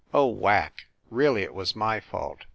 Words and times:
"Oh, 0.15 0.25
Whack, 0.29 0.87
really 1.11 1.43
it 1.43 1.53
was 1.53 1.75
my 1.75 1.99
fault! 1.99 2.45